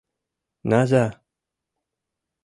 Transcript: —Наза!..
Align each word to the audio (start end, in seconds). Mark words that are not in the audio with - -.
—Наза!.. 0.69 1.05